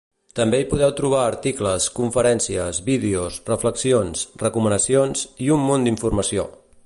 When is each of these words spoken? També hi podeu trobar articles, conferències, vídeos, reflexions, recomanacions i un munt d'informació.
També 0.37 0.59
hi 0.61 0.65
podeu 0.69 0.93
trobar 0.99 1.19
articles, 1.23 1.89
conferències, 1.99 2.79
vídeos, 2.89 3.37
reflexions, 3.51 4.25
recomanacions 4.45 5.27
i 5.49 5.55
un 5.59 5.69
munt 5.71 5.87
d'informació. 5.91 6.53